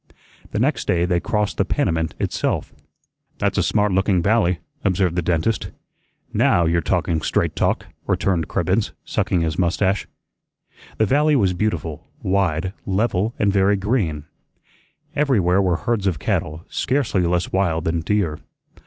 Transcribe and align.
The 0.49 0.57
next 0.57 0.87
day 0.87 1.05
they 1.05 1.19
crossed 1.19 1.57
the 1.57 1.63
Panamint 1.63 2.15
itself. 2.19 2.73
"That's 3.37 3.59
a 3.59 3.61
smart 3.61 3.91
looking 3.91 4.23
valley," 4.23 4.57
observed 4.83 5.15
the 5.15 5.21
dentist. 5.21 5.69
"NOW 6.33 6.65
you're 6.65 6.81
talking 6.81 7.21
straight 7.21 7.55
talk," 7.55 7.85
returned 8.07 8.47
Cribbens, 8.47 8.93
sucking 9.05 9.41
his 9.41 9.59
mustache. 9.59 10.07
The 10.97 11.05
valley 11.05 11.35
was 11.35 11.53
beautiful, 11.53 12.07
wide, 12.19 12.73
level, 12.83 13.35
and 13.37 13.53
very 13.53 13.75
green. 13.77 14.25
Everywhere 15.15 15.61
were 15.61 15.75
herds 15.75 16.07
of 16.07 16.17
cattle, 16.17 16.65
scarcely 16.67 17.21
less 17.21 17.51
wild 17.51 17.85
than 17.85 17.99
deer. 17.99 18.39